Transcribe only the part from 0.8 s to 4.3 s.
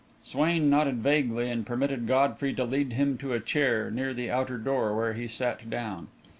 vaguely, and permitted Godfrey to lead him to a chair near